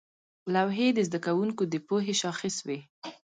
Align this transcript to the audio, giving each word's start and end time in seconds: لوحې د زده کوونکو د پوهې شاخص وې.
لوحې 0.53 0.87
د 0.93 0.99
زده 1.07 1.19
کوونکو 1.25 1.63
د 1.71 1.75
پوهې 1.87 2.13
شاخص 2.21 2.55
وې. 2.67 2.79